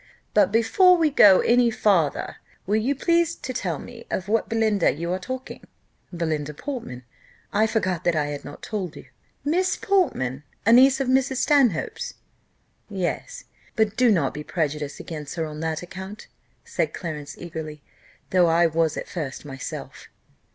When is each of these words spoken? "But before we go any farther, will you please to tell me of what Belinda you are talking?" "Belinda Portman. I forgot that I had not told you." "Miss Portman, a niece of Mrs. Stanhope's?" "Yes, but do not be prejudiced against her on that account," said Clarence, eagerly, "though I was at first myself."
"But 0.33 0.51
before 0.51 0.97
we 0.97 1.11
go 1.11 1.41
any 1.41 1.69
farther, 1.69 2.37
will 2.65 2.77
you 2.81 2.95
please 2.95 3.35
to 3.35 3.53
tell 3.53 3.77
me 3.77 4.07
of 4.09 4.27
what 4.27 4.49
Belinda 4.49 4.89
you 4.91 5.13
are 5.13 5.19
talking?" 5.19 5.63
"Belinda 6.11 6.55
Portman. 6.55 7.03
I 7.53 7.67
forgot 7.67 8.03
that 8.05 8.15
I 8.15 8.25
had 8.29 8.43
not 8.43 8.63
told 8.63 8.95
you." 8.95 9.05
"Miss 9.45 9.77
Portman, 9.77 10.41
a 10.65 10.73
niece 10.73 10.99
of 11.01 11.07
Mrs. 11.07 11.35
Stanhope's?" 11.35 12.15
"Yes, 12.89 13.43
but 13.75 13.95
do 13.95 14.09
not 14.11 14.33
be 14.33 14.43
prejudiced 14.43 14.99
against 14.99 15.35
her 15.35 15.45
on 15.45 15.59
that 15.59 15.83
account," 15.83 16.25
said 16.65 16.95
Clarence, 16.95 17.37
eagerly, 17.37 17.83
"though 18.31 18.47
I 18.47 18.65
was 18.65 18.97
at 18.97 19.07
first 19.07 19.45
myself." 19.45 20.07